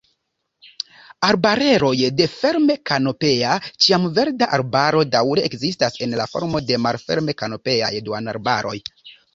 Arbareroj 1.27 1.91
de 2.21 2.27
ferm-kanopea 2.37 3.59
ĉiamverda 3.67 4.51
arbaro 4.59 5.07
daŭre 5.13 5.47
ekzistas, 5.53 6.05
en 6.09 6.21
la 6.23 6.29
formo 6.35 6.67
de 6.73 6.83
malferm-kanopeaj 6.89 7.97
duonarbaroj. 8.11 8.79